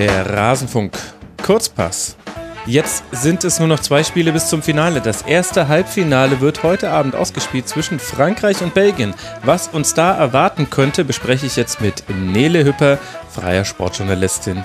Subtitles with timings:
[0.00, 0.96] Der Rasenfunk
[1.44, 2.16] Kurzpass.
[2.64, 5.02] Jetzt sind es nur noch zwei Spiele bis zum Finale.
[5.02, 9.12] Das erste Halbfinale wird heute Abend ausgespielt zwischen Frankreich und Belgien.
[9.44, 12.96] Was uns da erwarten könnte, bespreche ich jetzt mit Nele Hüpper,
[13.28, 14.64] freier Sportjournalistin.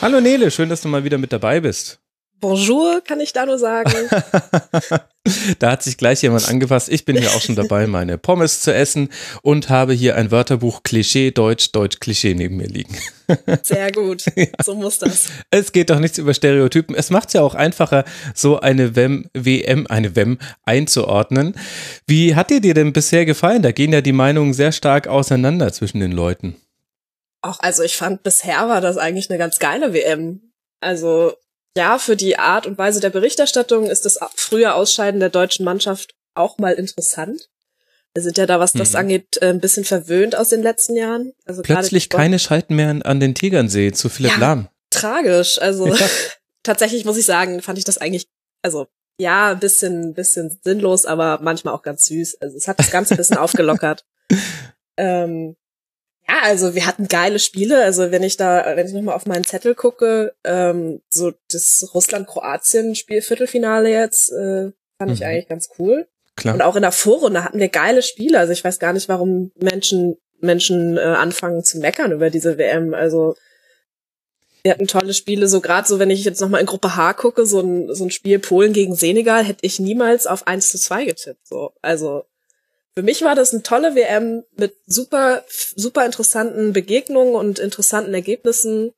[0.00, 1.98] Hallo Nele, schön, dass du mal wieder mit dabei bist.
[2.38, 3.90] Bonjour, kann ich da nur sagen.
[5.58, 6.90] da hat sich gleich jemand angefasst.
[6.90, 9.08] Ich bin hier auch schon dabei, meine Pommes zu essen
[9.40, 12.94] und habe hier ein Wörterbuch Klischee Deutsch, Deutsch Klischee neben mir liegen.
[13.62, 14.24] Sehr gut.
[14.36, 14.46] Ja.
[14.62, 15.28] So muss das.
[15.50, 16.94] Es geht doch nichts über Stereotypen.
[16.94, 18.04] Es macht es ja auch einfacher,
[18.34, 21.54] so eine WEM, WM, eine WEM einzuordnen.
[22.06, 23.62] Wie hat dir dir denn bisher gefallen?
[23.62, 26.56] Da gehen ja die Meinungen sehr stark auseinander zwischen den Leuten.
[27.40, 30.52] Auch, also ich fand bisher war das eigentlich eine ganz geile WM.
[30.80, 31.32] Also
[31.76, 36.14] ja, für die Art und Weise der Berichterstattung ist das frühe Ausscheiden der deutschen Mannschaft
[36.34, 37.50] auch mal interessant.
[38.14, 38.98] Wir sind ja da, was das mhm.
[38.98, 41.34] angeht, äh, ein bisschen verwöhnt aus den letzten Jahren.
[41.44, 44.68] Also Plötzlich keine Schalten mehr an den Tegernsee zu Philipp ja, Lahm.
[44.88, 45.60] Tragisch.
[45.60, 46.06] Also ja.
[46.62, 48.26] tatsächlich muss ich sagen, fand ich das eigentlich,
[48.62, 48.86] also
[49.18, 52.40] ja, ein bisschen, bisschen sinnlos, aber manchmal auch ganz süß.
[52.40, 54.06] Also es hat das Ganze ein bisschen aufgelockert.
[54.96, 55.56] Ähm,
[56.28, 57.82] ja, also wir hatten geile Spiele.
[57.82, 63.22] Also wenn ich da, wenn ich nochmal auf meinen Zettel gucke, ähm, so das Russland-Kroatien-Spiel
[63.22, 65.12] Viertelfinale jetzt, äh, fand mhm.
[65.12, 66.06] ich eigentlich ganz cool.
[66.36, 66.54] Klar.
[66.54, 68.38] Und auch in der Vorrunde hatten wir geile Spiele.
[68.38, 72.94] Also ich weiß gar nicht, warum Menschen Menschen äh, anfangen zu meckern über diese WM.
[72.94, 73.36] Also
[74.62, 77.46] wir hatten tolle Spiele, so gerade so, wenn ich jetzt nochmal in Gruppe H gucke,
[77.46, 81.04] so ein, so ein Spiel Polen gegen Senegal, hätte ich niemals auf 1 zu 2
[81.04, 81.46] getippt.
[81.46, 82.24] So, also
[82.96, 85.44] für mich war das eine tolle WM mit super,
[85.74, 88.92] super interessanten Begegnungen und interessanten Ergebnissen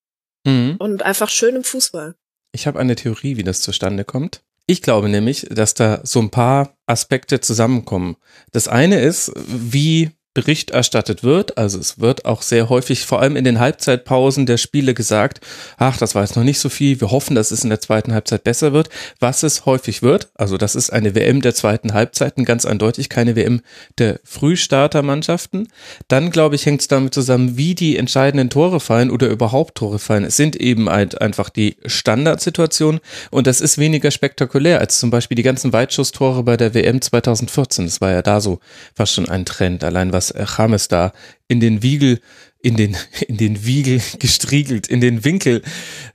[0.46, 0.76] mhm.
[0.78, 2.14] und einfach schönem Fußball.
[2.52, 4.42] Ich habe eine Theorie, wie das zustande kommt.
[4.66, 8.16] Ich glaube nämlich, dass da so ein paar Aspekte zusammenkommen.
[8.52, 11.58] Das eine ist, wie Bericht erstattet wird.
[11.58, 15.40] Also es wird auch sehr häufig, vor allem in den Halbzeitpausen der Spiele gesagt,
[15.78, 18.12] ach, das war jetzt noch nicht so viel, wir hoffen, dass es in der zweiten
[18.12, 18.88] Halbzeit besser wird.
[19.18, 23.34] Was es häufig wird, also das ist eine WM der zweiten Halbzeiten, ganz eindeutig keine
[23.34, 23.62] WM
[23.98, 25.68] der Frühstartermannschaften.
[26.06, 29.98] Dann, glaube ich, hängt es damit zusammen, wie die entscheidenden Tore fallen oder überhaupt Tore
[29.98, 30.24] fallen.
[30.24, 35.36] Es sind eben halt einfach die Standardsituationen und das ist weniger spektakulär als zum Beispiel
[35.36, 37.86] die ganzen Weitschusstore bei der WM 2014.
[37.86, 38.60] Das war ja da so
[38.94, 41.12] fast schon ein Trend, allein was dass James da
[41.46, 42.20] in den Wiegel
[42.60, 42.96] in den,
[43.28, 45.62] in den Wiegel gestriegelt, in den Winkel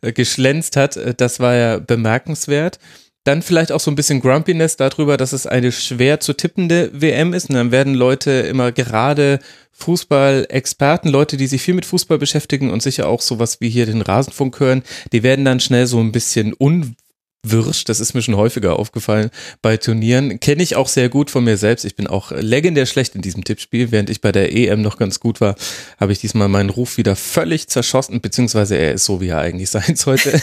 [0.02, 2.80] äh, geschlänzt hat, äh, das war ja bemerkenswert.
[3.26, 7.34] Dann vielleicht auch so ein bisschen Grumpiness darüber, dass es eine schwer zu tippende WM
[7.34, 7.50] ist.
[7.50, 9.40] Und dann werden Leute immer gerade
[9.72, 14.02] Fußball-Experten, Leute, die sich viel mit Fußball beschäftigen und sicher auch sowas wie hier den
[14.02, 14.84] Rasenfunk hören,
[15.14, 16.98] die werden dann schnell so ein bisschen un
[17.46, 19.30] Wirsch, das ist mir schon häufiger aufgefallen
[19.62, 20.40] bei Turnieren.
[20.40, 21.84] Kenne ich auch sehr gut von mir selbst.
[21.84, 23.92] Ich bin auch legendär schlecht in diesem Tippspiel.
[23.92, 25.56] Während ich bei der EM noch ganz gut war,
[26.00, 29.70] habe ich diesmal meinen Ruf wieder völlig zerschossen, beziehungsweise er ist so, wie er eigentlich
[29.72, 30.42] sein sollte.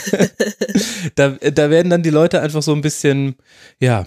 [1.15, 3.37] da, da werden dann die Leute einfach so ein bisschen,
[3.79, 4.07] ja,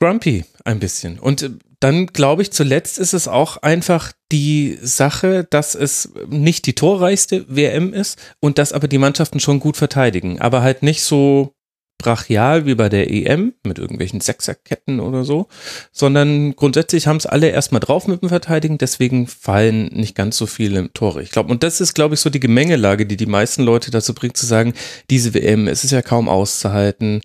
[0.00, 1.20] grumpy ein bisschen.
[1.20, 1.48] Und
[1.80, 7.46] dann glaube ich, zuletzt ist es auch einfach die Sache, dass es nicht die torreichste
[7.48, 11.54] WM ist und dass aber die Mannschaften schon gut verteidigen, aber halt nicht so
[12.00, 15.48] brachial wie bei der EM mit irgendwelchen Sechserketten oder so,
[15.92, 20.46] sondern grundsätzlich haben es alle erstmal drauf mit dem Verteidigen, deswegen fallen nicht ganz so
[20.46, 21.22] viele Tore.
[21.22, 24.14] Ich glaube, und das ist, glaube ich, so die Gemengelage, die die meisten Leute dazu
[24.14, 24.74] bringt zu sagen,
[25.10, 27.20] diese WM, es ist ja kaum auszuhalten.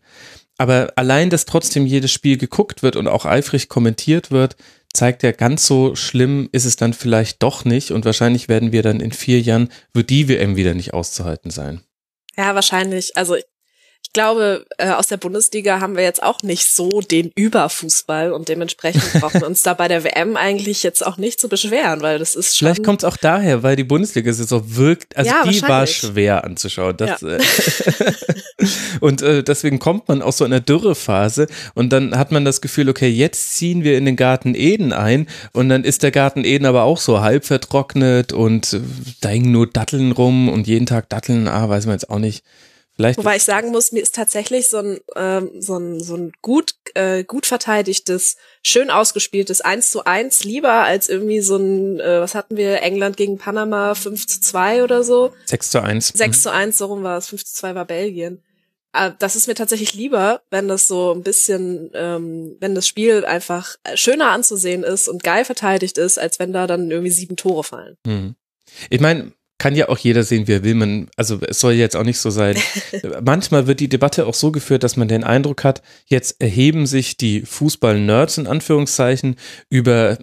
[0.58, 4.56] Aber allein, dass trotzdem jedes Spiel geguckt wird und auch eifrig kommentiert wird,
[4.92, 7.90] zeigt ja, ganz so schlimm ist es dann vielleicht doch nicht.
[7.90, 11.82] Und wahrscheinlich werden wir dann in vier Jahren, wird die WM wieder nicht auszuhalten sein.
[12.36, 13.16] Ja, wahrscheinlich.
[13.16, 13.36] Also
[14.06, 18.48] ich glaube, äh, aus der Bundesliga haben wir jetzt auch nicht so den Überfußball und
[18.48, 22.20] dementsprechend brauchen wir uns da bei der WM eigentlich jetzt auch nicht zu beschweren, weil
[22.20, 22.68] das ist schon.
[22.68, 26.96] Vielleicht kommt es auch daher, weil die Bundesliga-Saison wirkt, also ja, die war schwer anzuschauen.
[26.96, 27.30] Das, ja.
[27.30, 27.40] äh,
[29.00, 32.88] und äh, deswegen kommt man aus so einer Dürrephase und dann hat man das Gefühl,
[32.88, 36.64] okay, jetzt ziehen wir in den Garten Eden ein und dann ist der Garten Eden
[36.64, 38.80] aber auch so halb vertrocknet und äh,
[39.20, 42.44] da hängen nur Datteln rum und jeden Tag Datteln, ah, weiß man jetzt auch nicht.
[42.96, 46.32] Vielleicht Wobei ich sagen muss, mir ist tatsächlich so ein, ähm, so ein, so ein
[46.40, 52.20] gut, äh, gut verteidigtes, schön ausgespieltes 1 zu 1 lieber als irgendwie so ein, äh,
[52.22, 55.34] was hatten wir, England gegen Panama 5 zu 2 oder so.
[55.44, 56.12] 6 zu 1.
[56.14, 56.42] 6 mhm.
[56.42, 58.42] zu 1, so rum war es, 5 zu 2 war Belgien.
[58.94, 63.26] Äh, das ist mir tatsächlich lieber, wenn das so ein bisschen, ähm, wenn das Spiel
[63.26, 67.62] einfach schöner anzusehen ist und geil verteidigt ist, als wenn da dann irgendwie sieben Tore
[67.62, 67.98] fallen.
[68.06, 68.36] Mhm.
[68.88, 70.74] Ich meine, kann ja auch jeder sehen, wie er will.
[70.74, 72.56] Man, also es soll jetzt auch nicht so sein.
[73.22, 77.16] Manchmal wird die Debatte auch so geführt, dass man den Eindruck hat, jetzt erheben sich
[77.16, 79.36] die Fußball-Nerds in Anführungszeichen
[79.70, 80.18] über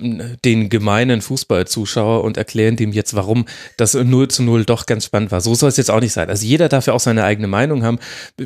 [0.45, 3.45] den gemeinen Fußballzuschauer und erklären dem jetzt, warum
[3.77, 5.41] das 0 zu 0 doch ganz spannend war.
[5.41, 6.29] So soll es jetzt auch nicht sein.
[6.29, 7.99] Also jeder darf ja auch seine eigene Meinung haben.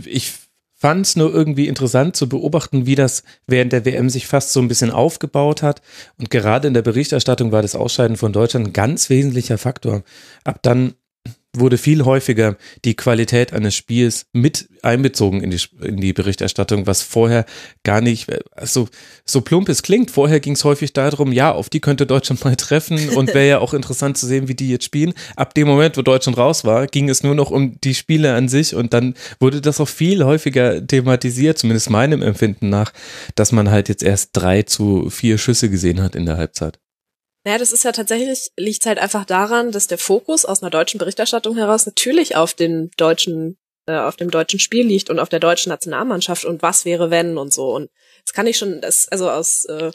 [0.05, 0.33] Ich
[0.77, 4.61] fand es nur irgendwie interessant zu beobachten, wie das während der WM sich fast so
[4.61, 5.81] ein bisschen aufgebaut hat.
[6.19, 10.03] Und gerade in der Berichterstattung war das Ausscheiden von Deutschland ein ganz wesentlicher Faktor.
[10.43, 10.93] Ab dann
[11.59, 17.01] wurde viel häufiger die Qualität eines Spiels mit einbezogen in die, in die Berichterstattung, was
[17.01, 17.45] vorher
[17.83, 18.87] gar nicht, also
[19.25, 22.55] so plump es klingt, vorher ging es häufig darum, ja, auf die könnte Deutschland mal
[22.55, 25.13] treffen und wäre ja auch interessant zu sehen, wie die jetzt spielen.
[25.35, 28.47] Ab dem Moment, wo Deutschland raus war, ging es nur noch um die Spiele an
[28.47, 32.93] sich und dann wurde das auch viel häufiger thematisiert, zumindest meinem Empfinden nach,
[33.35, 36.79] dass man halt jetzt erst drei zu vier Schüsse gesehen hat in der Halbzeit.
[37.47, 40.97] Naja, das ist ja tatsächlich, liegt halt einfach daran, dass der Fokus aus einer deutschen
[40.97, 45.39] Berichterstattung heraus natürlich auf den deutschen, äh, auf dem deutschen Spiel liegt und auf der
[45.39, 47.73] deutschen Nationalmannschaft und was wäre wenn und so.
[47.73, 47.89] Und
[48.25, 49.93] das kann ich schon, das, also aus äh,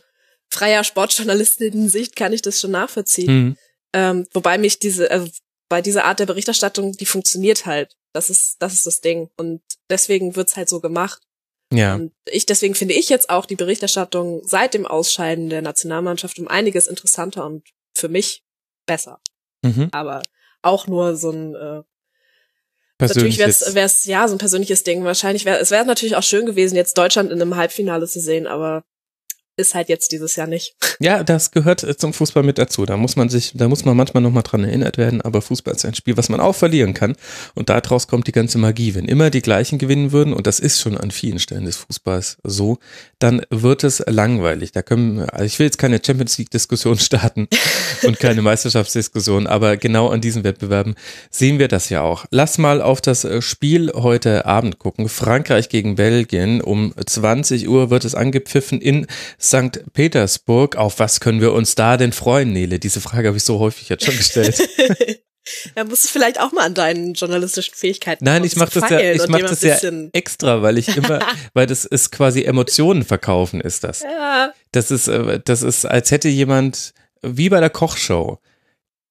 [0.49, 3.31] freier Sportjournalistinnen-Sicht kann ich das schon nachvollziehen.
[3.31, 3.56] Mhm.
[3.93, 5.28] Ähm, wobei mich diese, also
[5.69, 7.98] bei dieser Art der Berichterstattung, die funktioniert halt.
[8.14, 9.28] Das ist, das ist das Ding.
[9.37, 9.60] Und
[9.90, 11.20] deswegen wird's halt so gemacht.
[11.76, 11.94] Ja.
[11.94, 16.48] Und ich, deswegen finde ich jetzt auch die Berichterstattung seit dem Ausscheiden der Nationalmannschaft um
[16.48, 18.44] einiges interessanter und für mich
[18.86, 19.20] besser.
[19.62, 19.88] Mhm.
[19.92, 20.22] Aber
[20.62, 21.82] auch nur so ein äh,
[23.00, 25.02] Natürlich wäre es ja so ein persönliches Ding.
[25.02, 28.46] Wahrscheinlich wäre es wäre natürlich auch schön gewesen, jetzt Deutschland in einem Halbfinale zu sehen,
[28.46, 28.84] aber
[29.56, 30.75] ist halt jetzt dieses Jahr nicht.
[31.00, 32.87] Ja, das gehört äh, zum Fußball mit dazu.
[32.87, 35.84] Da muss man sich, da muss man manchmal nochmal dran erinnert werden, aber Fußball ist
[35.84, 37.16] ein Spiel, was man auch verlieren kann.
[37.56, 38.94] Und daraus kommt die ganze Magie.
[38.94, 42.38] Wenn immer die gleichen gewinnen würden, und das ist schon an vielen Stellen des Fußballs
[42.44, 42.78] so,
[43.19, 44.70] dann wird es langweilig.
[44.70, 47.48] Da können, also ich will jetzt keine Champions League-Diskussion starten
[48.05, 50.94] und keine Meisterschaftsdiskussion, aber genau an diesen Wettbewerben
[51.31, 52.26] sehen wir das ja auch.
[52.31, 55.08] Lass mal auf das äh, Spiel heute Abend gucken.
[55.08, 56.60] Frankreich gegen Belgien.
[56.60, 59.08] Um 20 Uhr wird es angepfiffen in
[59.43, 59.83] St.
[59.93, 60.77] Petersburg.
[60.77, 62.79] Auf was können wir uns da denn freuen, Nele?
[62.79, 64.61] Diese Frage habe ich so häufig jetzt schon gestellt.
[65.77, 68.25] Ja, musst du vielleicht auch mal an deinen journalistischen Fähigkeiten.
[68.25, 69.77] Nein, ich mache das ja, ich mach das ja
[70.12, 71.19] extra, weil ich immer,
[71.55, 74.03] weil das ist quasi Emotionen verkaufen, ist das.
[74.03, 74.53] Ja.
[74.71, 78.39] Das ist, äh, das ist, als hätte jemand, wie bei der Kochshow,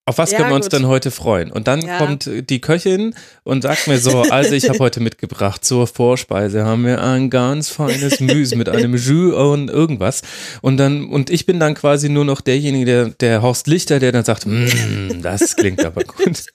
[0.06, 0.74] auf was ja, können wir uns gut.
[0.74, 1.51] denn heute freuen?
[1.51, 1.98] Und dann ja.
[1.98, 3.13] kommt die Köchin
[3.44, 7.69] und sagt mir so, also ich habe heute mitgebracht zur Vorspeise haben wir ein ganz
[7.69, 10.24] feines Müs mit einem Jus und irgendwas.
[10.62, 14.12] Und dann, und ich bin dann quasi nur noch derjenige, der, der Horst Lichter, der
[14.12, 16.45] dann sagt, mm, das klingt aber gut.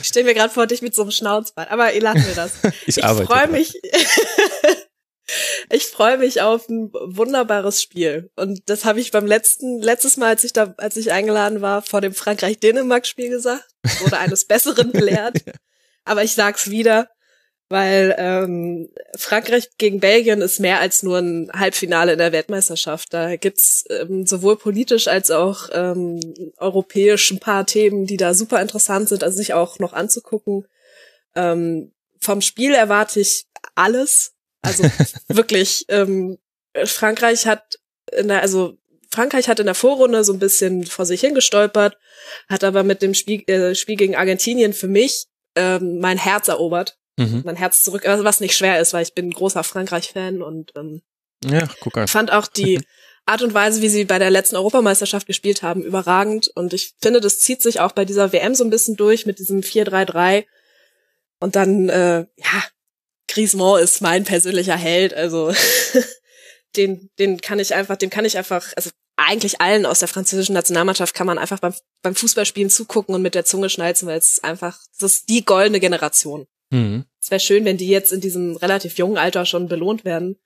[0.00, 2.52] Ich stelle mir gerade vor dich mit so einem Schnauzbart, aber ihr lacht mir das.
[2.86, 3.74] ich, ich freue mich.
[5.70, 8.30] Ich freue mich auf ein wunderbares Spiel.
[8.36, 11.82] Und das habe ich beim letzten, letztes Mal, als ich da, als ich eingeladen war,
[11.82, 13.66] vor dem Frankreich-Dänemark-Spiel gesagt.
[14.00, 15.38] Wurde eines Besseren belehrt.
[16.04, 17.08] Aber ich sag's wieder,
[17.68, 23.14] weil ähm, Frankreich gegen Belgien ist mehr als nur ein Halbfinale in der Weltmeisterschaft.
[23.14, 26.20] Da gibt's ähm, sowohl politisch als auch ähm,
[26.58, 30.66] europäisch ein paar Themen, die da super interessant sind, also sich auch noch anzugucken.
[31.34, 34.34] Ähm, vom Spiel erwarte ich alles.
[34.62, 34.84] Also
[35.28, 36.38] wirklich, ähm,
[36.84, 37.78] Frankreich hat
[38.10, 38.78] in der, also
[39.10, 41.98] Frankreich hat in der Vorrunde so ein bisschen vor sich hingestolpert,
[42.48, 46.98] hat aber mit dem Spiel, äh, Spiel gegen Argentinien für mich ähm, mein Herz erobert.
[47.18, 47.42] Mhm.
[47.44, 50.72] Mein Herz zurück, also was nicht schwer ist, weil ich bin ein großer Frankreich-Fan und
[50.76, 51.02] ähm,
[51.44, 52.08] ja, guck an.
[52.08, 52.80] fand auch die
[53.26, 56.48] Art und Weise, wie sie bei der letzten Europameisterschaft gespielt haben, überragend.
[56.54, 59.38] Und ich finde, das zieht sich auch bei dieser WM so ein bisschen durch mit
[59.38, 60.44] diesem 4-3-3.
[61.38, 62.64] Und dann, äh, ja,
[63.28, 65.52] Griezmann ist mein persönlicher Held, also
[66.76, 70.54] den, den kann ich einfach, dem kann ich einfach, also eigentlich allen aus der französischen
[70.54, 74.42] Nationalmannschaft kann man einfach beim, beim Fußballspielen zugucken und mit der Zunge schnalzen, weil es
[74.42, 76.46] einfach, das ist die goldene Generation.
[76.70, 77.04] Mhm.
[77.20, 80.40] Es wäre schön, wenn die jetzt in diesem relativ jungen Alter schon belohnt werden.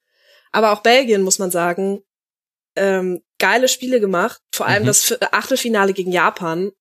[0.53, 2.03] Aber auch Belgien, muss man sagen,
[2.75, 4.41] ähm, geile Spiele gemacht.
[4.53, 4.89] Vor allem mhm.
[4.89, 6.73] das Achtelfinale gegen Japan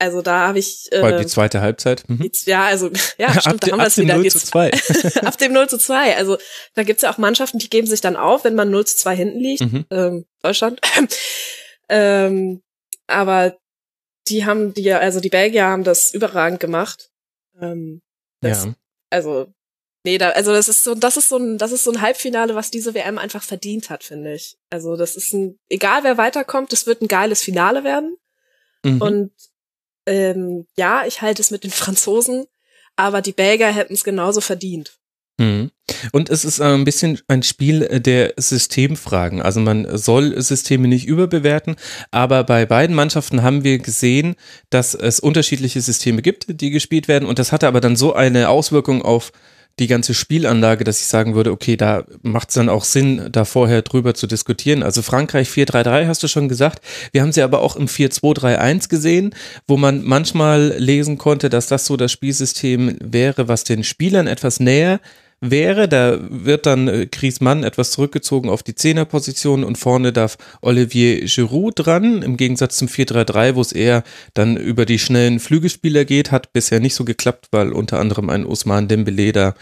[0.00, 0.90] also da habe ich.
[0.92, 2.08] Äh, die zweite Halbzeit.
[2.08, 2.30] Mhm.
[2.46, 4.16] Ja, also ja, stimmt, da haben wir es wieder.
[4.16, 4.70] 0 zu 2.
[5.26, 6.16] ab dem 0 zu 2.
[6.20, 6.38] Also
[6.74, 9.16] da gibt's ja auch Mannschaften, die geben sich dann auf, wenn man 0 zu 2
[9.16, 9.60] hinten liegt.
[9.60, 9.84] Mhm.
[9.90, 10.80] Ähm, Deutschland.
[11.90, 12.62] ähm,
[13.06, 13.58] aber
[14.28, 17.10] die haben die, also die Belgier haben das überragend gemacht.
[17.60, 18.00] Ähm,
[18.40, 18.74] das, ja.
[19.10, 19.48] Also
[20.04, 22.54] nee, da, also das ist so, das ist so ein, das ist so ein Halbfinale,
[22.54, 24.56] was diese WM einfach verdient hat, finde ich.
[24.70, 28.16] Also das ist ein, egal wer weiterkommt, das wird ein geiles Finale werden.
[28.82, 29.02] Mhm.
[29.02, 29.32] Und
[30.06, 32.46] ähm, ja, ich halte es mit den Franzosen,
[32.96, 35.00] aber die Belgier hätten es genauso verdient.
[35.40, 35.70] Mhm.
[36.12, 39.40] Und es ist ein bisschen ein Spiel der Systemfragen.
[39.40, 41.76] Also man soll Systeme nicht überbewerten,
[42.10, 44.36] aber bei beiden Mannschaften haben wir gesehen,
[44.68, 47.26] dass es unterschiedliche Systeme gibt, die gespielt werden.
[47.26, 49.32] Und das hatte aber dann so eine Auswirkung auf
[49.78, 53.44] die ganze Spielanlage, dass ich sagen würde, okay, da macht es dann auch Sinn, da
[53.44, 54.82] vorher drüber zu diskutieren.
[54.82, 56.84] Also Frankreich 4-3-3 hast du schon gesagt.
[57.12, 59.34] Wir haben sie aber auch im 4-2-3-1 gesehen,
[59.66, 64.60] wo man manchmal lesen konnte, dass das so das Spielsystem wäre, was den Spielern etwas
[64.60, 65.00] näher
[65.40, 65.88] wäre.
[65.88, 71.74] Da wird dann äh, Griezmann etwas zurückgezogen auf die Zehnerposition und vorne darf Olivier Giroud
[71.76, 74.04] dran, im Gegensatz zum 4-3-3, wo es eher
[74.34, 78.44] dann über die schnellen Flügelspieler geht, hat bisher nicht so geklappt, weil unter anderem ein
[78.44, 79.54] Usman Dembele da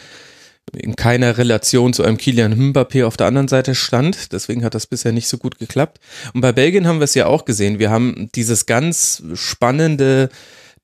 [0.77, 4.33] in keiner Relation zu einem Kilian Mbappé auf der anderen Seite stand.
[4.33, 5.99] Deswegen hat das bisher nicht so gut geklappt.
[6.35, 7.79] Und bei Belgien haben wir es ja auch gesehen.
[7.79, 10.29] Wir haben dieses ganz spannende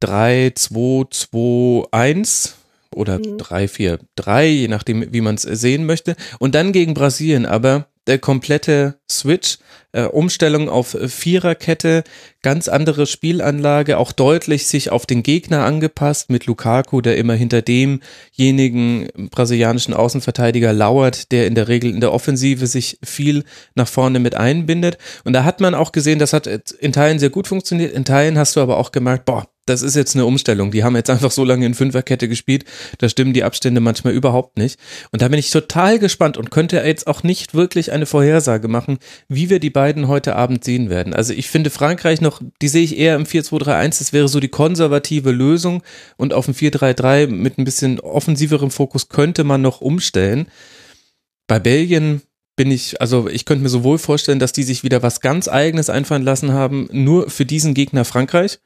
[0.00, 2.54] 3, 2, 2, 1
[2.94, 3.38] oder mhm.
[3.38, 6.16] 3, 4, 3, je nachdem, wie man es sehen möchte.
[6.38, 9.58] Und dann gegen Brasilien, aber der komplette Switch,
[9.92, 12.04] äh, Umstellung auf Viererkette,
[12.42, 17.62] ganz andere Spielanlage, auch deutlich sich auf den Gegner angepasst mit Lukaku, der immer hinter
[17.62, 24.18] demjenigen brasilianischen Außenverteidiger lauert, der in der Regel in der Offensive sich viel nach vorne
[24.18, 24.98] mit einbindet.
[25.24, 28.36] Und da hat man auch gesehen, das hat in Teilen sehr gut funktioniert, in Teilen
[28.36, 30.70] hast du aber auch gemerkt, boah, das ist jetzt eine Umstellung.
[30.70, 32.64] Die haben jetzt einfach so lange in Fünferkette gespielt,
[32.98, 34.78] da stimmen die Abstände manchmal überhaupt nicht.
[35.10, 38.98] Und da bin ich total gespannt und könnte jetzt auch nicht wirklich eine Vorhersage machen,
[39.28, 41.14] wie wir die beiden heute Abend sehen werden.
[41.14, 44.48] Also ich finde Frankreich noch, die sehe ich eher im 4-2-3-1, das wäre so die
[44.48, 45.82] konservative Lösung
[46.16, 50.46] und auf dem 4-3-3 mit ein bisschen offensiverem Fokus könnte man noch umstellen.
[51.46, 52.22] Bei Belgien
[52.56, 55.90] bin ich, also ich könnte mir sowohl vorstellen, dass die sich wieder was ganz eigenes
[55.90, 58.60] einfallen lassen haben, nur für diesen Gegner Frankreich.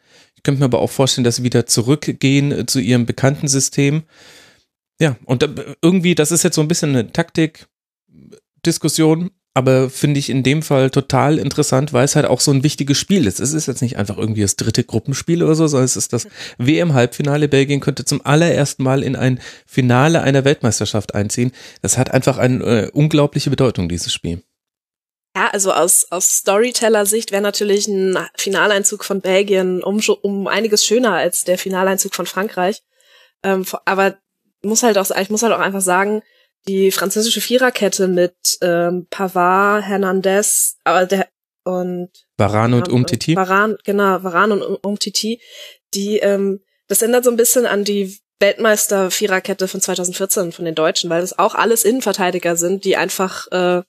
[0.49, 4.05] Könnte mir aber auch vorstellen, dass sie wieder zurückgehen zu ihrem bekannten System.
[4.99, 5.47] Ja, und
[5.83, 10.89] irgendwie, das ist jetzt so ein bisschen eine Taktikdiskussion, aber finde ich in dem Fall
[10.89, 13.41] total interessant, weil es halt auch so ein wichtiges Spiel ist.
[13.41, 16.27] Es ist jetzt nicht einfach irgendwie das dritte Gruppenspiel oder so, sondern es ist das
[16.57, 17.49] WM-Halbfinale.
[17.49, 21.53] Belgien könnte zum allerersten Mal in ein Finale einer Weltmeisterschaft einziehen.
[21.83, 24.41] Das hat einfach eine äh, unglaubliche Bedeutung, dieses Spiel.
[25.39, 31.13] Ja, also aus, aus Storyteller-Sicht wäre natürlich ein Finaleinzug von Belgien um, um einiges schöner
[31.13, 32.83] als der Finaleinzug von Frankreich.
[33.45, 34.17] Ähm, aber
[34.63, 36.23] muss halt auch, ich muss halt auch einfach sagen,
[36.67, 41.29] die französische Viererkette mit ähm, Pavard, Hernandez, aber der
[41.63, 43.37] und Varan und Umtiti.
[43.37, 45.41] Varan, genau, Varan und Umtiti,
[45.95, 50.75] die ähm, das ändert so ein bisschen an die Weltmeister Viererkette von 2014 von den
[50.75, 53.83] Deutschen, weil das auch alles Innenverteidiger sind, die einfach äh,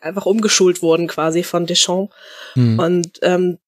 [0.00, 2.14] einfach umgeschult wurden quasi von Deschamps.
[2.54, 2.78] Mhm.
[2.78, 3.58] Und ähm,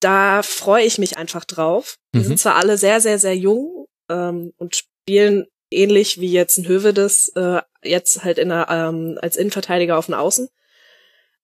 [0.00, 1.98] da freue ich mich einfach drauf.
[2.14, 2.24] Die mhm.
[2.24, 7.32] sind zwar alle sehr, sehr, sehr jung ähm, und spielen ähnlich wie jetzt ein Hövedes,
[7.34, 10.48] äh, jetzt halt in der, ähm, als Innenverteidiger auf den Außen.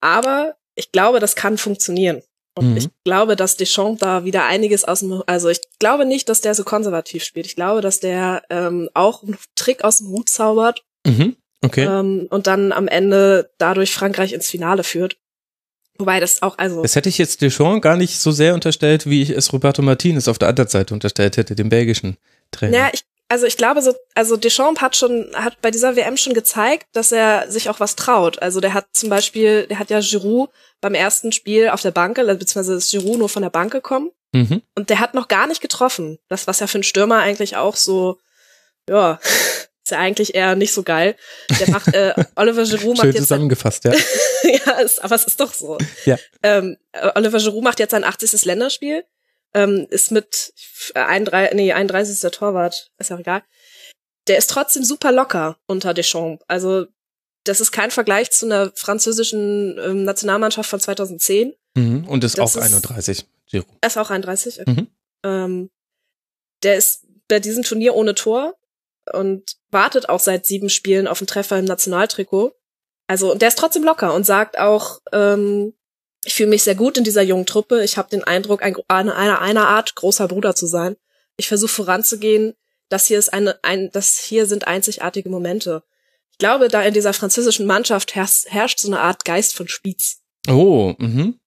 [0.01, 2.23] Aber ich glaube, das kann funktionieren.
[2.55, 2.77] Und mhm.
[2.77, 6.55] ich glaube, dass Deschamps da wieder einiges aus dem, also ich glaube nicht, dass der
[6.55, 7.47] so konservativ spielt.
[7.47, 10.85] Ich glaube, dass der ähm, auch einen Trick aus dem Hut zaubert.
[11.07, 11.37] Mhm.
[11.65, 11.85] Okay.
[11.85, 15.17] Ähm, und dann am Ende dadurch Frankreich ins Finale führt.
[15.99, 16.83] Wobei das auch, also.
[16.83, 20.29] Das hätte ich jetzt Deschamps gar nicht so sehr unterstellt, wie ich es Roberto Martinez
[20.29, 22.17] auf der anderen Seite unterstellt hätte, dem belgischen
[22.53, 22.77] Trainer.
[22.77, 26.33] Ja, ich also ich glaube so, also Deschamps hat schon, hat bei dieser WM schon
[26.33, 28.41] gezeigt, dass er sich auch was traut.
[28.41, 30.49] Also der hat zum Beispiel, der hat ja Giroud
[30.81, 34.11] beim ersten Spiel auf der Bank, also beziehungsweise ist Giroud nur von der Bank gekommen.
[34.33, 34.63] Mhm.
[34.75, 36.19] Und der hat noch gar nicht getroffen.
[36.29, 38.19] Das, was ja für einen Stürmer eigentlich auch so,
[38.89, 39.21] ja,
[39.89, 41.17] ist ja eigentlich eher nicht so geil.
[41.59, 43.23] Der macht, äh, Oliver Giroud macht Schön jetzt.
[43.23, 43.93] zusammengefasst, ja.
[44.43, 45.79] ja, ist, aber es ist doch so.
[46.05, 46.19] Ja.
[46.43, 46.77] Ähm,
[47.15, 48.45] Oliver Giroud macht jetzt sein 80.
[48.45, 49.05] Länderspiel
[49.55, 50.53] ähm, ist mit
[50.95, 52.31] 31, nee, 31.
[52.31, 53.43] Torwart, ist ja auch egal.
[54.27, 56.45] Der ist trotzdem super locker unter Deschamps.
[56.49, 56.87] Also
[57.45, 61.55] das ist kein Vergleich zu einer französischen ähm, Nationalmannschaft von 2010.
[61.75, 63.67] Mhm, und ist das auch ist, 31, Giro.
[63.81, 64.61] Er ist auch 31.
[64.61, 64.71] Okay.
[64.71, 64.89] Mhm.
[65.25, 65.71] Ähm,
[66.63, 68.55] der ist bei diesem Turnier ohne Tor
[69.13, 72.53] und wartet auch seit sieben Spielen auf einen Treffer im Nationaltrikot.
[73.07, 75.75] Also, und der ist trotzdem locker und sagt auch, ähm,
[76.25, 77.83] ich fühle mich sehr gut in dieser jungen Truppe.
[77.83, 80.97] Ich habe den Eindruck, ein, eine, eine Art großer Bruder zu sein.
[81.37, 82.55] Ich versuche voranzugehen.
[82.89, 85.83] Das hier ist eine, ein, das hier sind einzigartige Momente.
[86.33, 90.21] Ich glaube, da in dieser französischen Mannschaft herrscht, herrscht so eine Art Geist von Spitz.
[90.49, 91.39] Oh, mhm.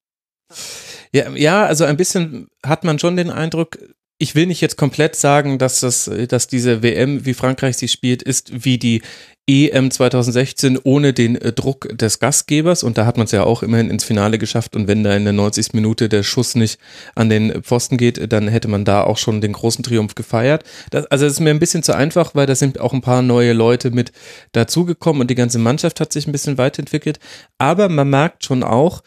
[1.14, 3.78] Ja, ja, also ein bisschen hat man schon den Eindruck,
[4.22, 8.22] ich will nicht jetzt komplett sagen, dass das, dass diese WM, wie Frankreich sie spielt,
[8.22, 9.02] ist wie die
[9.48, 13.64] EM 2016 ohne den äh, Druck des Gastgebers und da hat man es ja auch
[13.64, 15.74] immerhin ins Finale geschafft und wenn da in der 90.
[15.74, 16.80] Minute der Schuss nicht
[17.16, 20.66] an den Pfosten geht, dann hätte man da auch schon den großen Triumph gefeiert.
[20.92, 23.24] Das, also das ist mir ein bisschen zu einfach, weil da sind auch ein paar
[23.24, 24.12] neue Leute mit
[24.52, 27.20] dazugekommen und die ganze Mannschaft hat sich ein bisschen weiterentwickelt.
[27.58, 29.02] Aber man merkt schon auch,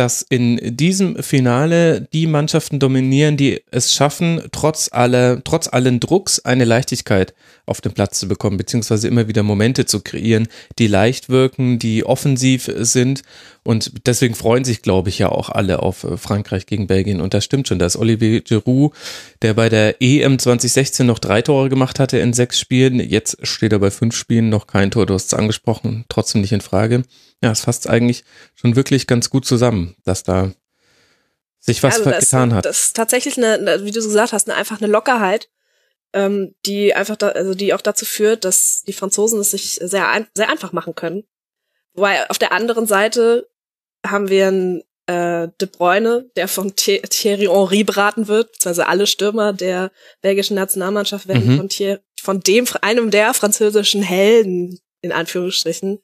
[0.00, 6.40] dass in diesem Finale die Mannschaften dominieren, die es schaffen, trotz aller, trotz allen Drucks
[6.40, 7.34] eine Leichtigkeit
[7.66, 12.06] auf den Platz zu bekommen, beziehungsweise immer wieder Momente zu kreieren, die leicht wirken, die
[12.06, 13.20] offensiv sind.
[13.62, 17.20] Und deswegen freuen sich, glaube ich, ja auch alle auf äh, Frankreich gegen Belgien.
[17.20, 17.78] Und das stimmt schon.
[17.78, 18.94] Da ist Olivier Giroud,
[19.42, 23.00] der bei der EM 2016 noch drei Tore gemacht hatte in sechs Spielen.
[23.00, 25.04] Jetzt steht er bei fünf Spielen, noch kein Tor.
[25.04, 27.02] Du hast es angesprochen, trotzdem nicht in Frage
[27.42, 30.52] ja, es fasst eigentlich schon wirklich ganz gut zusammen, dass da
[31.58, 32.64] sich was also getan hat.
[32.64, 35.48] Das ist tatsächlich eine, wie du gesagt hast, eine, einfach eine Lockerheit,
[36.12, 40.08] ähm, die einfach da, also die auch dazu führt, dass die Franzosen es sich sehr,
[40.08, 41.24] ein, sehr einfach machen können.
[41.94, 43.48] Wobei auf der anderen Seite
[44.06, 49.52] haben wir einen äh, De Bruyne, der von Thierry Henry beraten wird, beziehungsweise alle Stürmer
[49.52, 49.90] der
[50.22, 51.56] belgischen Nationalmannschaft werden mhm.
[51.56, 56.00] von, Thierry, von dem, einem der französischen Helden, in Anführungsstrichen,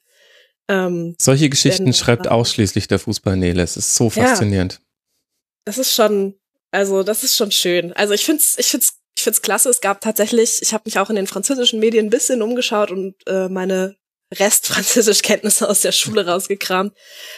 [0.67, 3.63] ähm, Solche Geschichten schreibt ausschließlich der Fußball Nele.
[3.63, 4.73] Es ist so faszinierend.
[4.73, 4.79] Ja,
[5.65, 6.35] das ist schon,
[6.71, 7.93] also das ist schon schön.
[7.93, 9.69] Also ich find's, ich find's, ich find's klasse.
[9.69, 13.15] Es gab tatsächlich, ich habe mich auch in den französischen Medien ein bisschen umgeschaut und
[13.27, 13.95] äh, meine
[14.33, 16.93] Rest-Französischkenntnisse aus der Schule rausgekramt.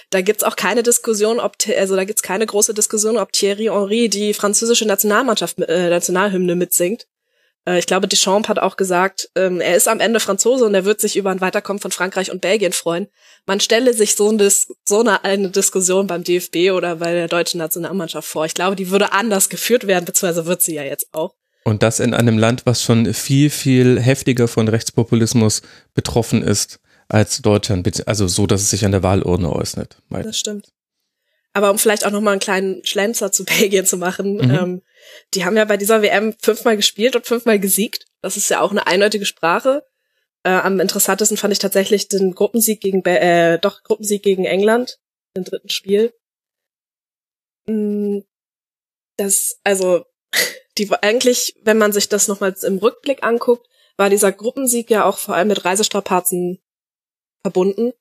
[0.09, 4.09] Da gibt's auch keine Diskussion, ob also da gibt's keine große Diskussion, ob Thierry Henry
[4.09, 7.05] die französische Nationalmannschaft äh, Nationalhymne mitsingt.
[7.65, 10.85] Äh, ich glaube, Deschamps hat auch gesagt, ähm, er ist am Ende Franzose und er
[10.85, 13.07] wird sich über ein Weiterkommen von Frankreich und Belgien freuen.
[13.45, 14.39] Man stelle sich so, ein
[14.85, 18.45] so eine, eine Diskussion beim DFB oder bei der deutschen Nationalmannschaft vor.
[18.45, 21.33] Ich glaube, die würde anders geführt werden, beziehungsweise wird sie ja jetzt auch.
[21.63, 25.61] Und das in einem Land, was schon viel, viel heftiger von Rechtspopulismus
[25.93, 30.01] betroffen ist als Deutschland, also so, dass es sich an der Wahlurne äußert.
[30.09, 30.69] Das stimmt.
[31.53, 34.51] Aber um vielleicht auch nochmal einen kleinen Schlenzer zu Belgien zu machen, mhm.
[34.51, 34.81] ähm,
[35.33, 38.05] die haben ja bei dieser WM fünfmal gespielt und fünfmal gesiegt.
[38.21, 39.85] Das ist ja auch eine eindeutige Sprache.
[40.43, 44.99] Äh, am interessantesten fand ich tatsächlich den Gruppensieg gegen, äh, doch Gruppensieg gegen England,
[45.33, 46.13] im dritten Spiel.
[47.67, 48.19] Mm,
[49.17, 50.05] das, also,
[50.77, 55.17] die eigentlich, wenn man sich das nochmal im Rückblick anguckt, war dieser Gruppensieg ja auch
[55.17, 56.61] vor allem mit Reisestrapazen
[57.43, 57.91] verbunden,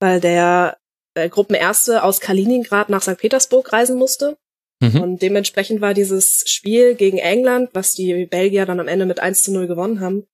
[0.00, 0.78] weil der
[1.14, 3.16] äh, Gruppenerste aus Kaliningrad nach St.
[3.16, 4.38] Petersburg reisen musste.
[4.80, 5.00] Mhm.
[5.00, 9.42] Und dementsprechend war dieses Spiel gegen England, was die Belgier dann am Ende mit 1
[9.42, 10.26] zu 0 gewonnen haben,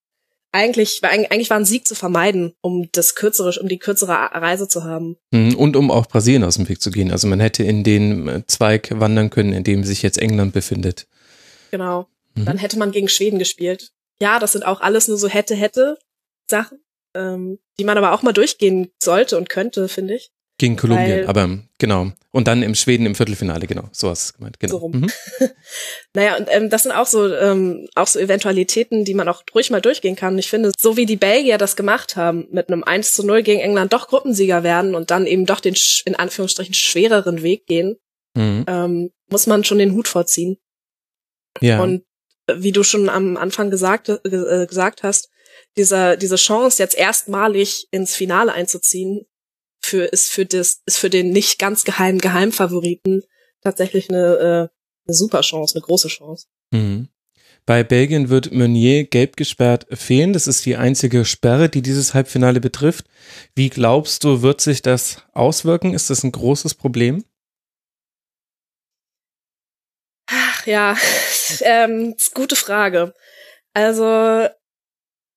[0.52, 4.84] eigentlich, eigentlich war ein Sieg zu vermeiden, um das kürzere, um die kürzere Reise zu
[4.84, 5.16] haben.
[5.30, 5.56] Mhm.
[5.56, 7.10] Und um auch Brasilien aus dem Weg zu gehen.
[7.10, 11.06] Also man hätte in den äh, Zweig wandern können, in dem sich jetzt England befindet.
[11.70, 12.06] Genau.
[12.34, 12.44] Mhm.
[12.44, 13.92] Dann hätte man gegen Schweden gespielt.
[14.20, 15.98] Ja, das sind auch alles nur so hätte, hätte
[16.48, 16.78] Sachen,
[17.14, 20.32] ähm, die man aber auch mal durchgehen sollte und könnte, finde ich.
[20.62, 22.12] Gegen Kolumbien, Weil, aber genau.
[22.30, 23.88] Und dann im Schweden im Viertelfinale, genau.
[23.90, 24.70] So hast du gemeint, genau.
[24.70, 24.92] So rum.
[24.92, 25.10] Mhm.
[26.14, 29.72] naja, und ähm, das sind auch so, ähm, auch so Eventualitäten, die man auch ruhig
[29.72, 30.34] mal durchgehen kann.
[30.34, 33.42] Und ich finde, so wie die Belgier das gemacht haben, mit einem 1 zu 0
[33.42, 37.96] gegen England doch Gruppensieger werden und dann eben doch den, in Anführungsstrichen, schwereren Weg gehen,
[38.34, 38.64] mhm.
[38.68, 40.58] ähm, muss man schon den Hut vorziehen.
[41.60, 41.82] Ja.
[41.82, 42.04] Und
[42.54, 45.28] wie du schon am Anfang gesagt, äh, gesagt hast,
[45.76, 49.26] dieser, diese Chance, jetzt erstmalig ins Finale einzuziehen,
[49.84, 53.22] für ist für das ist für den nicht ganz geheimen Geheimfavoriten
[53.62, 54.68] tatsächlich eine, äh,
[55.06, 56.46] eine super Chance, eine große Chance.
[56.72, 57.08] Mhm.
[57.64, 60.32] Bei Belgien wird Meunier gelb gesperrt fehlen.
[60.32, 63.06] Das ist die einzige Sperre, die dieses Halbfinale betrifft.
[63.54, 65.94] Wie glaubst du, wird sich das auswirken?
[65.94, 67.24] Ist das ein großes Problem?
[70.26, 70.96] Ach ja,
[71.60, 73.14] ähm, gute Frage.
[73.74, 74.48] Also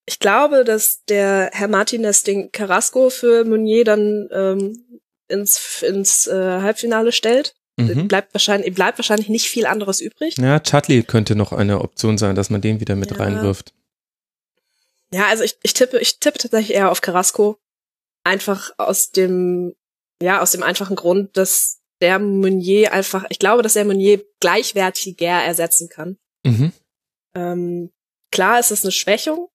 [0.05, 6.61] ich glaube, dass der Herr Martinez den Carrasco für Meunier dann ähm, ins, ins äh,
[6.61, 7.55] Halbfinale stellt.
[7.77, 8.07] Mhm.
[8.07, 10.37] Bleibt wahrscheinlich, bleibt wahrscheinlich nicht viel anderes übrig.
[10.37, 13.17] Ja, Chudley könnte noch eine Option sein, dass man den wieder mit ja.
[13.17, 13.73] reinwirft.
[15.11, 17.57] Ja, also ich, ich tippe, ich tippe tatsächlich eher auf Carrasco.
[18.23, 19.75] Einfach aus dem,
[20.21, 25.43] ja, aus dem einfachen Grund, dass der Meunier einfach, ich glaube, dass der Meunier gleichwertiger
[25.43, 26.17] ersetzen kann.
[26.45, 26.71] Mhm.
[27.35, 27.91] Ähm,
[28.31, 29.49] klar ist es eine Schwächung,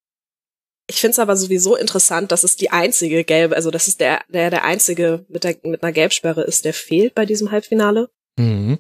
[0.91, 4.23] ich finde es aber sowieso interessant, dass es die einzige gelbe, also dass es der,
[4.29, 8.11] der, der einzige mit, der, mit einer Gelbsperre ist, der fehlt bei diesem Halbfinale.
[8.37, 8.79] Mhm.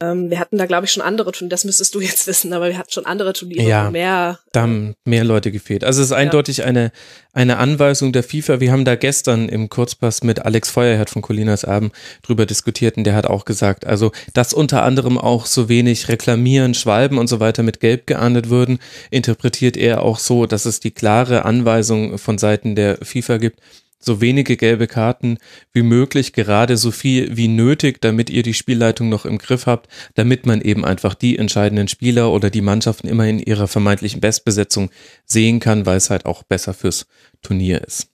[0.00, 2.68] Ähm, wir hatten da, glaube ich, schon andere Turniere, das müsstest du jetzt wissen, aber
[2.68, 4.38] wir hatten schon andere Turniere, ja, mehr.
[4.52, 5.82] Da haben mehr Leute gefehlt.
[5.82, 6.66] Also es ist eindeutig ja.
[6.66, 6.92] eine,
[7.32, 8.60] eine Anweisung der FIFA.
[8.60, 13.04] Wir haben da gestern im Kurzpass mit Alex Feuerherd von Colinas Abend drüber diskutiert und
[13.04, 17.40] der hat auch gesagt, also dass unter anderem auch so wenig Reklamieren, Schwalben und so
[17.40, 18.78] weiter mit Gelb geahndet würden,
[19.10, 23.60] interpretiert er auch so, dass es die klare Anweisung von Seiten der FIFA gibt,
[23.98, 25.38] so wenige gelbe Karten
[25.72, 29.88] wie möglich, gerade so viel wie nötig, damit ihr die Spielleitung noch im Griff habt,
[30.14, 34.90] damit man eben einfach die entscheidenden Spieler oder die Mannschaften immer in ihrer vermeintlichen Bestbesetzung
[35.24, 37.06] sehen kann, weil es halt auch besser fürs
[37.42, 38.08] Turnier ist.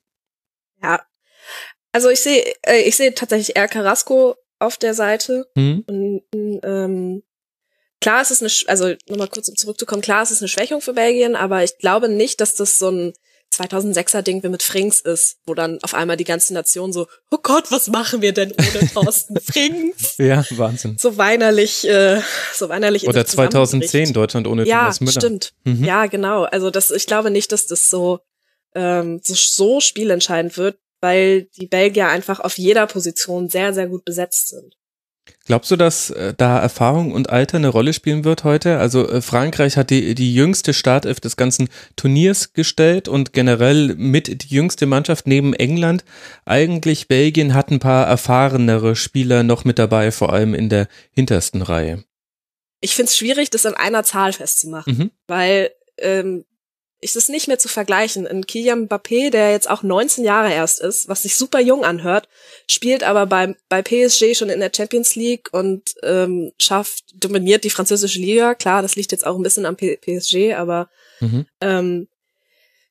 [0.83, 1.01] Ja,
[1.93, 5.85] also ich sehe, äh, ich sehe tatsächlich eher Carrasco auf der Seite hm?
[5.87, 6.23] und
[6.65, 7.23] ähm,
[8.01, 10.95] klar ist es eine, also nochmal kurz um zurückzukommen, klar ist es eine Schwächung für
[10.95, 13.13] Belgien, aber ich glaube nicht, dass das so ein
[13.55, 17.39] 2006er Ding wie mit Frings ist, wo dann auf einmal die ganze Nation so, oh
[17.43, 20.17] Gott, was machen wir denn ohne Thorsten Frings?
[20.19, 20.97] ja, Wahnsinn.
[20.99, 22.21] So weinerlich, äh,
[22.53, 23.07] so weinerlich.
[23.07, 25.13] Oder 2010 Deutschland ohne ja, Thomas Müller.
[25.13, 25.53] Ja, stimmt.
[25.65, 25.85] Mhm.
[25.85, 26.45] Ja, genau.
[26.45, 28.21] Also das, ich glaube nicht, dass das so,
[28.75, 34.05] ähm, so, so spielentscheidend wird, weil die Belgier einfach auf jeder Position sehr, sehr gut
[34.05, 34.75] besetzt sind.
[35.47, 38.79] Glaubst du, dass äh, da Erfahrung und Alter eine Rolle spielen wird heute?
[38.79, 44.43] Also äh, Frankreich hat die, die jüngste Startelf des ganzen Turniers gestellt und generell mit
[44.43, 46.05] die jüngste Mannschaft neben England.
[46.47, 51.61] Eigentlich Belgien hat ein paar erfahrenere Spieler noch mit dabei, vor allem in der hintersten
[51.61, 52.05] Reihe.
[52.81, 55.11] Ich finde es schwierig, das an einer Zahl festzumachen, mhm.
[55.27, 56.45] weil ähm,
[57.05, 58.27] ist es nicht mehr zu vergleichen.
[58.27, 62.29] Ein Kylian Mbappé, der jetzt auch 19 Jahre erst ist, was sich super jung anhört,
[62.69, 67.71] spielt aber bei, bei PSG schon in der Champions League und ähm, schafft, dominiert die
[67.71, 68.55] französische Liga.
[68.55, 70.89] Klar, das liegt jetzt auch ein bisschen am P PSG, aber
[71.21, 71.47] mhm.
[71.61, 72.09] ähm,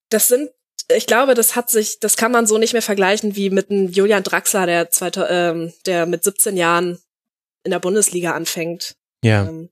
[0.10, 0.52] das sind,
[0.96, 3.90] ich glaube, das hat sich, das kann man so nicht mehr vergleichen wie mit einem
[3.90, 7.00] Julian Draxler, der, zweite, ähm, der mit 17 Jahren
[7.64, 8.96] in der Bundesliga anfängt.
[9.24, 9.48] Ja.
[9.48, 9.70] Ähm,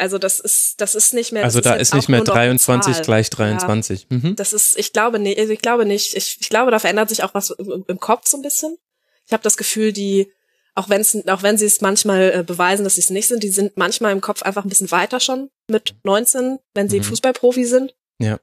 [0.00, 1.44] also das ist, das ist nicht mehr.
[1.44, 4.06] Also da ist nicht mehr 23 gleich 23.
[4.10, 4.36] Ja, mhm.
[4.36, 6.16] Das ist, ich glaube nicht, also ich glaube nicht.
[6.16, 8.76] Ich, ich glaube, da verändert sich auch was im Kopf so ein bisschen.
[9.26, 10.32] Ich habe das Gefühl, die,
[10.74, 13.42] auch wenn es, auch wenn sie es manchmal äh, beweisen, dass sie es nicht sind,
[13.42, 17.04] die sind manchmal im Kopf einfach ein bisschen weiter schon mit 19, wenn sie mhm.
[17.04, 17.94] Fußballprofi sind.
[18.18, 18.38] Ja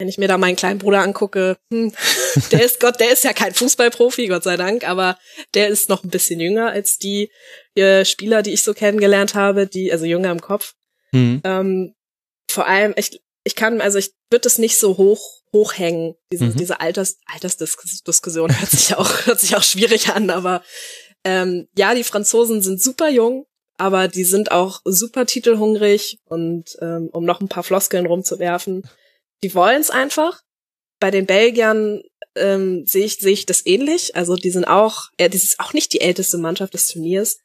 [0.00, 1.92] wenn ich mir da meinen kleinen Bruder angucke, hm,
[2.52, 5.18] der ist Gott, der ist ja kein Fußballprofi, Gott sei Dank, aber
[5.54, 7.30] der ist noch ein bisschen jünger als die
[7.74, 10.74] äh, Spieler, die ich so kennengelernt habe, die, also jünger im Kopf.
[11.12, 11.42] Mhm.
[11.44, 11.94] Ähm,
[12.50, 16.56] vor allem, ich, ich kann, also ich würde es nicht so hoch hochhängen, diese, mhm.
[16.56, 20.62] diese Alters, Altersdiskussion hört sich auch, hört sich auch schwierig an, aber
[21.24, 27.08] ähm, ja, die Franzosen sind super jung, aber die sind auch super titelhungrig und ähm,
[27.12, 28.88] um noch ein paar Floskeln rumzuwerfen,
[29.42, 30.42] die wollen es einfach.
[30.98, 32.02] Bei den Belgiern
[32.34, 34.16] ähm, sehe ich, sehe ich das ähnlich.
[34.16, 37.38] Also die sind auch, äh, das ist auch nicht die älteste Mannschaft des Turniers.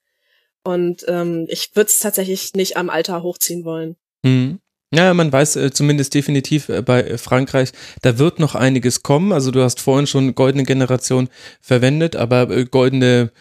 [0.63, 3.95] Und ähm, ich würde es tatsächlich nicht am Alter hochziehen wollen.
[4.23, 4.59] Mhm.
[4.93, 9.31] Ja, man weiß äh, zumindest definitiv äh, bei Frankreich, da wird noch einiges kommen.
[9.31, 11.29] Also du hast vorhin schon goldene Generation
[11.61, 13.31] verwendet, aber äh, goldene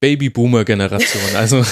[0.00, 1.36] Babyboomer-Generation.
[1.36, 1.64] Also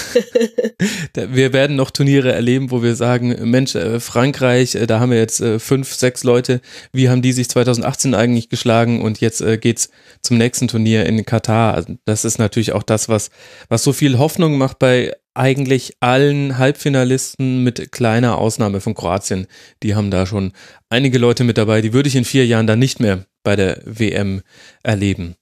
[1.14, 5.18] wir werden noch Turniere erleben, wo wir sagen, Mensch, äh, Frankreich, äh, da haben wir
[5.18, 6.60] jetzt äh, fünf, sechs Leute,
[6.92, 9.90] wie haben die sich 2018 eigentlich geschlagen und jetzt geht's
[10.22, 11.74] zum nächsten Turnier in Katar.
[11.74, 13.30] Also das ist natürlich auch das, was,
[13.68, 19.46] was so viel Hoffnung macht bei eigentlich allen Halbfinalisten mit kleiner Ausnahme von Kroatien.
[19.82, 20.52] Die haben da schon
[20.88, 23.80] einige Leute mit dabei, die würde ich in vier Jahren dann nicht mehr bei der
[23.84, 24.42] WM
[24.82, 25.34] erleben.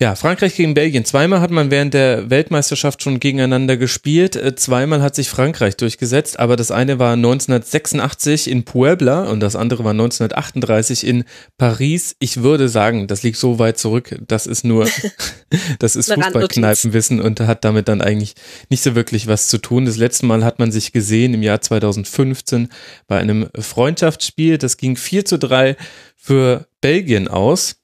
[0.00, 1.04] Ja, Frankreich gegen Belgien.
[1.04, 4.36] Zweimal hat man während der Weltmeisterschaft schon gegeneinander gespielt.
[4.36, 9.56] Äh, zweimal hat sich Frankreich durchgesetzt, aber das eine war 1986 in Puebla und das
[9.56, 11.24] andere war 1938 in
[11.56, 12.16] Paris.
[12.20, 14.86] Ich würde sagen, das liegt so weit zurück, das ist nur,
[15.78, 18.34] das ist Fußballkneipenwissen und hat damit dann eigentlich
[18.70, 19.84] nicht so wirklich was zu tun.
[19.84, 22.68] Das letzte Mal hat man sich gesehen im Jahr 2015
[23.06, 24.58] bei einem Freundschaftsspiel.
[24.58, 25.76] Das ging 4 zu 3
[26.16, 27.77] für Belgien aus.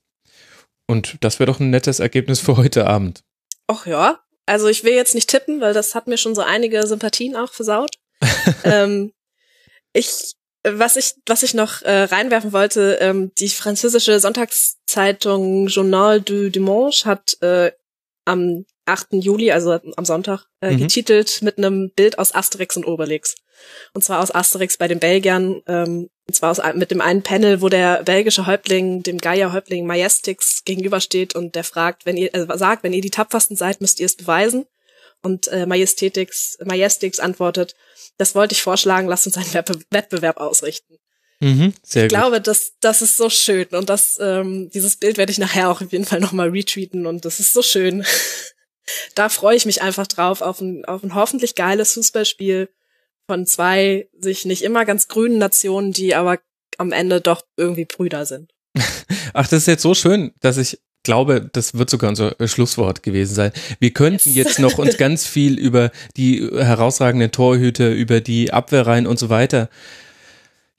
[0.86, 3.24] Und das wäre doch ein nettes Ergebnis für heute Abend.
[3.66, 6.86] Ach ja, also ich will jetzt nicht tippen, weil das hat mir schon so einige
[6.86, 7.96] Sympathien auch versaut.
[8.64, 9.12] ähm,
[9.92, 16.50] ich, was ich, was ich noch äh, reinwerfen wollte, ähm, die französische Sonntagszeitung Journal du
[16.50, 17.72] Dimanche hat äh,
[18.26, 19.14] am 8.
[19.14, 20.78] Juli, also am Sonntag, äh, mhm.
[20.78, 23.34] getitelt mit einem Bild aus Asterix und Obelix.
[23.94, 27.60] Und zwar aus Asterix bei den Belgiern, ähm, und zwar aus, mit dem einen Panel,
[27.60, 32.82] wo der belgische Häuptling dem Geier-Häuptling Majestix gegenübersteht und der fragt, wenn ihr, äh, sagt,
[32.82, 34.66] wenn ihr die tapfersten seid, müsst ihr es beweisen.
[35.22, 37.74] Und äh, Majestatix, Majestix antwortet,
[38.18, 39.52] das wollte ich vorschlagen, lasst uns einen
[39.90, 40.98] Wettbewerb ausrichten.
[41.40, 42.18] Mhm, sehr ich gut.
[42.18, 45.82] glaube, das, das ist so schön und das, ähm, dieses Bild werde ich nachher auch
[45.82, 48.04] auf jeden Fall nochmal retweeten und das ist so schön.
[49.14, 52.68] da freue ich mich einfach drauf, auf ein, auf ein hoffentlich geiles Fußballspiel
[53.26, 56.38] von zwei sich nicht immer ganz grünen Nationen, die aber
[56.78, 58.52] am Ende doch irgendwie Brüder sind.
[59.34, 63.34] Ach, das ist jetzt so schön, dass ich glaube, das wird sogar unser Schlusswort gewesen
[63.34, 63.52] sein.
[63.78, 64.36] Wir könnten yes.
[64.36, 69.68] jetzt noch uns ganz viel über die herausragenden Torhüter, über die Abwehrreihen und so weiter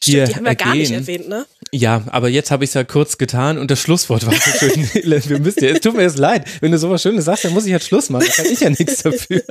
[0.05, 0.65] hier Stimmt, die haben wir ergehen.
[0.65, 1.45] gar nicht erwähnt, ne?
[1.71, 4.89] Ja, aber jetzt habe ich es ja kurz getan und das Schlusswort war so schön.
[4.93, 7.65] wir müssen ja, es tut mir jetzt leid, wenn du sowas Schönes sagst, dann muss
[7.65, 8.25] ich halt Schluss machen.
[8.27, 9.41] Da kann ich ja nichts dafür.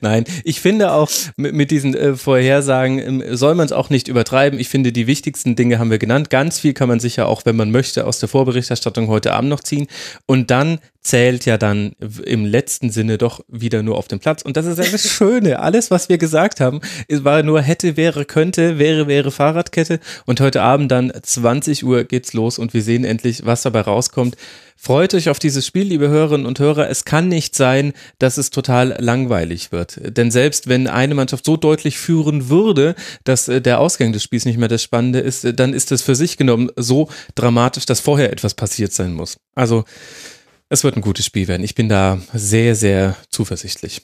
[0.00, 4.58] Nein, ich finde auch mit, diesen äh, Vorhersagen ähm, soll man es auch nicht übertreiben.
[4.58, 6.30] Ich finde, die wichtigsten Dinge haben wir genannt.
[6.30, 9.60] Ganz viel kann man sicher auch, wenn man möchte, aus der Vorberichterstattung heute Abend noch
[9.60, 9.88] ziehen.
[10.26, 11.92] Und dann zählt ja dann
[12.26, 14.42] im letzten Sinne doch wieder nur auf dem Platz.
[14.42, 15.60] Und das ist ja das Schöne.
[15.60, 20.00] Alles, was wir gesagt haben, war nur hätte, wäre, könnte, wäre, wäre Fahrradkette.
[20.26, 24.36] Und heute Abend dann 20 Uhr geht's los und wir sehen endlich, was dabei rauskommt.
[24.76, 26.90] Freut euch auf dieses Spiel, liebe Hörerinnen und Hörer.
[26.90, 29.98] Es kann nicht sein, dass es total langweilig wird.
[30.04, 32.94] Denn selbst wenn eine Mannschaft so deutlich führen würde,
[33.24, 36.02] dass äh, der Ausgang des Spiels nicht mehr das Spannende ist, äh, dann ist es
[36.02, 39.38] für sich genommen so dramatisch, dass vorher etwas passiert sein muss.
[39.54, 39.84] Also,
[40.68, 41.64] es wird ein gutes Spiel werden.
[41.64, 44.02] Ich bin da sehr, sehr zuversichtlich.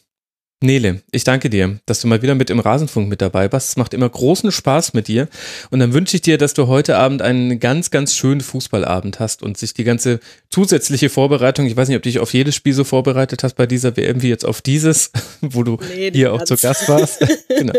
[0.64, 3.70] Nele, ich danke dir, dass du mal wieder mit im Rasenfunk mit dabei warst.
[3.70, 5.29] Es macht immer großen Spaß mit dir.
[5.70, 9.42] Und dann wünsche ich dir, dass du heute Abend einen ganz, ganz schönen Fußballabend hast
[9.42, 12.72] und sich die ganze zusätzliche Vorbereitung, ich weiß nicht, ob du dich auf jedes Spiel
[12.72, 15.11] so vorbereitet hast bei dieser WM wie jetzt auf dieses,
[15.42, 17.22] wo du nee, hier auch zu Gast warst.
[17.48, 17.74] genau.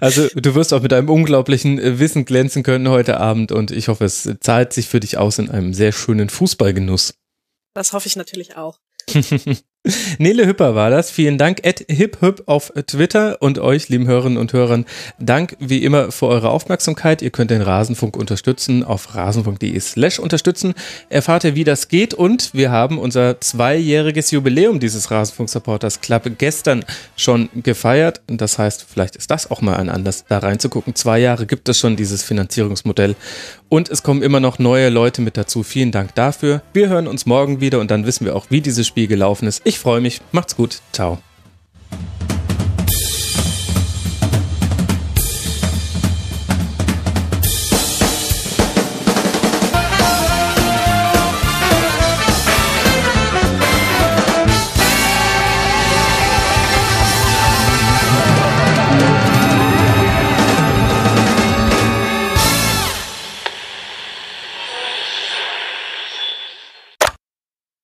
[0.00, 4.04] Also du wirst auch mit einem unglaublichen Wissen glänzen können heute Abend und ich hoffe,
[4.04, 7.14] es zahlt sich für dich aus in einem sehr schönen Fußballgenuss.
[7.76, 8.80] Das hoffe ich natürlich auch.
[10.18, 11.10] Nele Hüpper war das.
[11.10, 11.66] Vielen Dank.
[11.66, 14.84] At HipHüp auf Twitter und euch, lieben Hörerinnen und Hörern,
[15.18, 17.22] Dank wie immer für eure Aufmerksamkeit.
[17.22, 20.74] Ihr könnt den Rasenfunk unterstützen auf rasenfunk.de slash unterstützen.
[21.08, 26.30] Erfahrt ihr, wie das geht und wir haben unser zweijähriges Jubiläum dieses Rasenfunk Supporters Club
[26.38, 26.84] gestern
[27.16, 28.20] schon gefeiert.
[28.26, 30.94] Das heißt, vielleicht ist das auch mal ein Anlass, da reinzugucken.
[30.94, 33.14] Zwei Jahre gibt es schon dieses Finanzierungsmodell
[33.68, 35.62] und es kommen immer noch neue Leute mit dazu.
[35.62, 36.62] Vielen Dank dafür.
[36.72, 39.62] Wir hören uns morgen wieder und dann wissen wir auch, wie dieses Spiel gelaufen ist.
[39.76, 40.22] Ich freue mich.
[40.32, 40.80] Macht's gut.
[40.90, 41.18] Ciao.